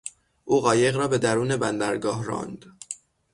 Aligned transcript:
او 0.45 0.61
قایق 0.61 0.95
را 0.95 1.07
به 1.07 1.17
درون 1.17 1.57
بندرگاه 1.57 2.23
راند. 2.23 2.65